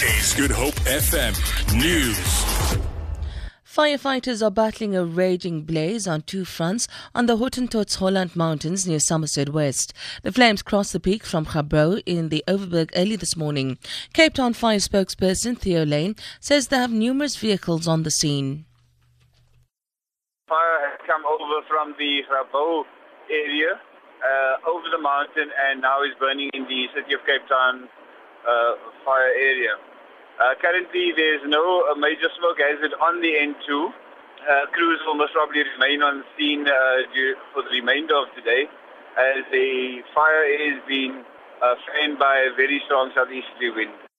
This 0.00 0.32
is 0.32 0.34
Good 0.34 0.50
Hope 0.50 0.76
FM 0.86 1.36
News. 1.78 2.16
Firefighters 3.66 4.40
are 4.40 4.50
battling 4.50 4.96
a 4.96 5.04
raging 5.04 5.64
blaze 5.64 6.08
on 6.08 6.22
two 6.22 6.46
fronts 6.46 6.88
on 7.14 7.26
the 7.26 7.36
Hottentots 7.36 7.98
Holland 7.98 8.34
Mountains 8.34 8.88
near 8.88 8.98
Somerset 8.98 9.50
West. 9.50 9.92
The 10.22 10.32
flames 10.32 10.62
crossed 10.62 10.94
the 10.94 11.00
peak 11.00 11.22
from 11.22 11.44
Grabouw 11.44 12.02
in 12.06 12.30
the 12.30 12.42
Overberg 12.48 12.92
early 12.96 13.16
this 13.16 13.36
morning. 13.36 13.76
Cape 14.14 14.32
Town 14.32 14.54
Fire 14.54 14.78
spokesperson 14.78 15.58
Theo 15.58 15.84
Layne 15.84 16.16
says 16.40 16.68
they 16.68 16.78
have 16.78 16.90
numerous 16.90 17.36
vehicles 17.36 17.86
on 17.86 18.02
the 18.02 18.10
scene. 18.10 18.64
Fire 20.48 20.80
has 20.88 21.00
come 21.06 21.26
over 21.26 21.66
from 21.68 21.94
the 21.98 22.22
Grabouw 22.26 22.84
area 23.30 23.78
uh, 24.24 24.70
over 24.70 24.88
the 24.90 25.02
mountain 25.02 25.50
and 25.68 25.82
now 25.82 26.02
is 26.02 26.12
burning 26.18 26.48
in 26.54 26.62
the 26.62 26.86
city 26.94 27.12
of 27.12 27.20
Cape 27.26 27.46
Town 27.50 27.86
uh, 28.48 28.72
fire 29.04 29.28
area. 29.36 29.76
Uh, 30.40 30.54
currently, 30.56 31.12
there's 31.14 31.42
no 31.44 31.84
uh, 31.84 31.94
major 31.94 32.32
smoke 32.40 32.56
hazard 32.56 32.96
on 32.96 33.20
the 33.20 33.28
N2. 33.28 33.68
Uh, 33.68 34.66
crews 34.72 34.98
will 35.04 35.14
most 35.14 35.34
probably 35.34 35.60
remain 35.76 36.02
on 36.02 36.24
scene 36.32 36.64
uh, 36.66 37.04
for 37.52 37.62
the 37.62 37.68
remainder 37.68 38.16
of 38.16 38.24
today 38.34 38.64
as 39.20 39.44
the 39.52 40.00
fire 40.14 40.44
is 40.48 40.80
being 40.88 41.24
fanned 41.60 42.18
by 42.18 42.38
a 42.38 42.56
very 42.56 42.80
strong 42.86 43.12
southeasterly 43.14 43.68
wind. 43.76 44.09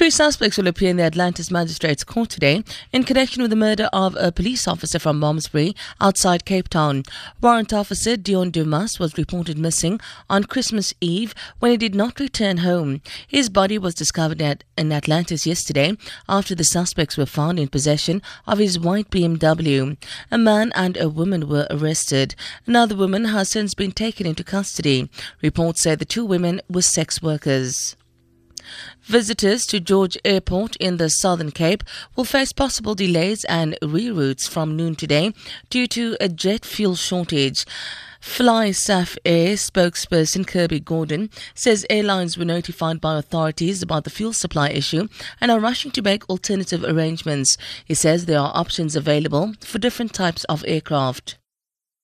Three 0.00 0.08
suspects 0.08 0.56
will 0.56 0.66
appear 0.66 0.88
in 0.88 0.96
the 0.96 1.02
Atlantis 1.02 1.50
Magistrates 1.50 2.04
Court 2.04 2.30
today 2.30 2.64
in 2.90 3.04
connection 3.04 3.42
with 3.42 3.50
the 3.50 3.54
murder 3.54 3.90
of 3.92 4.16
a 4.18 4.32
police 4.32 4.66
officer 4.66 4.98
from 4.98 5.20
Malmesbury 5.20 5.76
outside 6.00 6.46
Cape 6.46 6.70
Town. 6.70 7.02
Warrant 7.42 7.74
Officer 7.74 8.16
Dion 8.16 8.50
Dumas 8.50 8.98
was 8.98 9.18
reported 9.18 9.58
missing 9.58 10.00
on 10.30 10.44
Christmas 10.44 10.94
Eve 11.02 11.34
when 11.58 11.72
he 11.72 11.76
did 11.76 11.94
not 11.94 12.18
return 12.18 12.56
home. 12.56 13.02
His 13.28 13.50
body 13.50 13.76
was 13.76 13.94
discovered 13.94 14.40
at, 14.40 14.64
in 14.78 14.90
Atlantis 14.90 15.46
yesterday 15.46 15.98
after 16.26 16.54
the 16.54 16.64
suspects 16.64 17.18
were 17.18 17.26
found 17.26 17.60
in 17.60 17.68
possession 17.68 18.22
of 18.46 18.56
his 18.56 18.78
white 18.78 19.10
BMW. 19.10 19.98
A 20.30 20.38
man 20.38 20.72
and 20.74 20.96
a 20.96 21.10
woman 21.10 21.46
were 21.46 21.66
arrested. 21.70 22.34
Another 22.66 22.96
woman 22.96 23.26
has 23.26 23.50
since 23.50 23.74
been 23.74 23.92
taken 23.92 24.26
into 24.26 24.44
custody. 24.44 25.10
Reports 25.42 25.82
say 25.82 25.94
the 25.94 26.06
two 26.06 26.24
women 26.24 26.62
were 26.70 26.80
sex 26.80 27.20
workers. 27.20 27.96
Visitors 29.02 29.66
to 29.66 29.80
George 29.80 30.16
Airport 30.24 30.76
in 30.76 30.96
the 30.96 31.10
Southern 31.10 31.50
Cape 31.50 31.82
will 32.16 32.24
face 32.24 32.52
possible 32.52 32.94
delays 32.94 33.44
and 33.44 33.76
reroutes 33.82 34.48
from 34.48 34.76
noon 34.76 34.94
today 34.94 35.32
due 35.70 35.86
to 35.88 36.16
a 36.20 36.28
jet 36.28 36.64
fuel 36.64 36.94
shortage. 36.94 37.64
FlySafair 38.20 39.54
spokesperson 39.54 40.46
Kirby 40.46 40.80
Gordon 40.80 41.30
says 41.54 41.86
airlines 41.88 42.36
were 42.36 42.44
notified 42.44 43.00
by 43.00 43.18
authorities 43.18 43.82
about 43.82 44.04
the 44.04 44.10
fuel 44.10 44.34
supply 44.34 44.68
issue 44.68 45.08
and 45.40 45.50
are 45.50 45.58
rushing 45.58 45.90
to 45.92 46.02
make 46.02 46.28
alternative 46.28 46.84
arrangements. 46.84 47.56
He 47.84 47.94
says 47.94 48.26
there 48.26 48.38
are 48.38 48.52
options 48.54 48.94
available 48.94 49.54
for 49.60 49.78
different 49.78 50.12
types 50.12 50.44
of 50.44 50.64
aircraft 50.68 51.39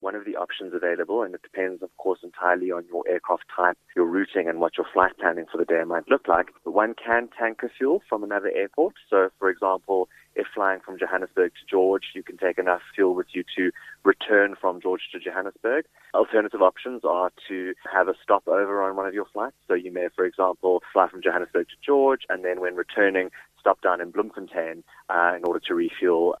one 0.00 0.14
of 0.14 0.24
the 0.24 0.36
options 0.36 0.72
available, 0.74 1.22
and 1.22 1.34
it 1.34 1.42
depends, 1.42 1.82
of 1.82 1.94
course, 1.96 2.20
entirely 2.22 2.70
on 2.70 2.84
your 2.88 3.02
aircraft 3.08 3.44
type, 3.54 3.76
your 3.94 4.06
routing, 4.06 4.48
and 4.48 4.60
what 4.60 4.76
your 4.76 4.86
flight 4.92 5.12
planning 5.18 5.46
for 5.50 5.58
the 5.58 5.64
day 5.64 5.82
might 5.84 6.08
look 6.08 6.28
like. 6.28 6.48
But 6.64 6.72
One 6.72 6.94
can 6.94 7.28
tanker 7.38 7.70
fuel 7.76 8.02
from 8.08 8.22
another 8.22 8.50
airport. 8.54 8.94
So, 9.08 9.30
for 9.38 9.48
example, 9.48 10.08
if 10.34 10.46
flying 10.54 10.80
from 10.80 10.98
Johannesburg 10.98 11.52
to 11.52 11.66
George, 11.68 12.04
you 12.14 12.22
can 12.22 12.36
take 12.36 12.58
enough 12.58 12.82
fuel 12.94 13.14
with 13.14 13.28
you 13.32 13.42
to 13.56 13.70
return 14.04 14.54
from 14.60 14.80
George 14.80 15.02
to 15.12 15.18
Johannesburg. 15.18 15.86
Alternative 16.14 16.60
options 16.60 17.02
are 17.04 17.30
to 17.48 17.74
have 17.92 18.08
a 18.08 18.14
stopover 18.22 18.82
on 18.82 18.96
one 18.96 19.06
of 19.06 19.14
your 19.14 19.26
flights. 19.32 19.56
So 19.66 19.74
you 19.74 19.92
may, 19.92 20.08
for 20.14 20.24
example, 20.24 20.82
fly 20.92 21.08
from 21.08 21.22
Johannesburg 21.22 21.68
to 21.68 21.76
George, 21.84 22.22
and 22.28 22.44
then 22.44 22.60
when 22.60 22.76
returning, 22.76 23.30
stop 23.58 23.80
down 23.80 24.00
in 24.00 24.10
Bloemfontein 24.10 24.84
uh, 25.08 25.32
in 25.36 25.44
order 25.44 25.60
to 25.66 25.74
refuel 25.74 26.36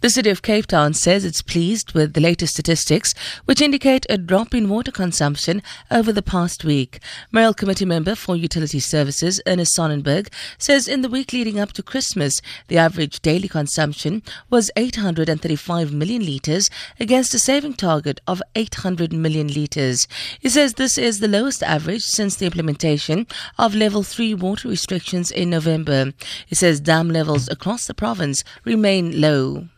the 0.00 0.08
city 0.08 0.30
of 0.30 0.40
Cape 0.40 0.66
Town 0.66 0.94
says 0.94 1.26
it's 1.26 1.42
pleased 1.42 1.92
with 1.92 2.14
the 2.14 2.22
latest 2.22 2.54
statistics, 2.54 3.12
which 3.44 3.60
indicate 3.60 4.06
a 4.08 4.16
drop 4.16 4.54
in 4.54 4.70
water 4.70 4.90
consumption 4.90 5.62
over 5.90 6.10
the 6.10 6.22
past 6.22 6.64
week. 6.64 7.00
Mayoral 7.30 7.52
Committee 7.52 7.84
member 7.84 8.14
for 8.14 8.34
Utility 8.34 8.80
Services, 8.80 9.42
Ernest 9.46 9.74
Sonnenberg, 9.74 10.32
says 10.56 10.88
in 10.88 11.02
the 11.02 11.10
week 11.10 11.34
leading 11.34 11.60
up 11.60 11.72
to 11.72 11.82
Christmas, 11.82 12.40
the 12.68 12.78
average 12.78 13.20
daily 13.20 13.46
consumption 13.46 14.22
was 14.48 14.70
835 14.74 15.92
million 15.92 16.24
litres 16.24 16.70
against 16.98 17.34
a 17.34 17.38
saving 17.38 17.74
target 17.74 18.22
of 18.26 18.42
800 18.54 19.12
million 19.12 19.48
litres. 19.48 20.08
He 20.40 20.48
says 20.48 20.74
this 20.74 20.96
is 20.96 21.20
the 21.20 21.28
lowest 21.28 21.62
average 21.62 22.04
since 22.04 22.36
the 22.36 22.46
implementation 22.46 23.26
of 23.58 23.74
level 23.74 24.02
3 24.02 24.32
water 24.32 24.68
restrictions 24.68 25.30
in 25.30 25.50
November. 25.50 26.14
He 26.46 26.54
says 26.54 26.80
dam 26.80 27.10
levels 27.10 27.50
across 27.50 27.86
the 27.86 27.92
province 27.92 28.44
remain 28.64 29.20
low. 29.20 29.68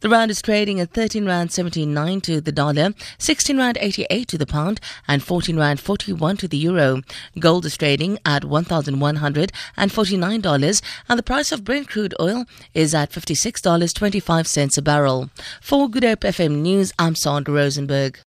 The 0.00 0.08
rand 0.08 0.30
is 0.30 0.40
trading 0.42 0.80
at 0.80 0.92
13 0.92 1.26
rand 1.26 1.52
79 1.52 2.20
to 2.22 2.40
the 2.40 2.52
dollar, 2.52 2.94
16 3.18 3.56
rand 3.56 3.78
88 3.80 4.28
to 4.28 4.38
the 4.38 4.46
pound, 4.46 4.80
and 5.08 5.22
14 5.22 5.56
rand 5.56 5.80
41 5.80 6.36
to 6.38 6.48
the 6.48 6.56
euro. 6.56 7.02
Gold 7.38 7.66
is 7.66 7.76
trading 7.76 8.18
at 8.24 8.42
$1,149, 8.42 10.82
and 11.08 11.18
the 11.18 11.22
price 11.22 11.52
of 11.52 11.64
Brent 11.64 11.88
crude 11.88 12.14
oil 12.20 12.44
is 12.74 12.94
at 12.94 13.10
$56.25 13.10 14.78
a 14.78 14.82
barrel. 14.82 15.30
For 15.60 15.88
Good 15.88 16.04
Hope 16.04 16.20
FM 16.20 16.62
News, 16.62 16.92
I'm 16.98 17.14
Sandra 17.14 17.54
Rosenberg. 17.54 18.18